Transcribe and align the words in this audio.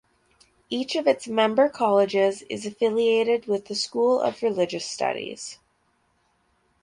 Each 0.71 0.95
of 0.95 1.05
its 1.05 1.27
member 1.27 1.69
colleges 1.69 2.41
is 2.49 2.65
affiliated 2.65 3.45
with 3.45 3.65
the 3.65 3.75
School 3.75 4.19
of 4.19 4.41
Religious 4.41 4.83
Studies. 4.89 5.59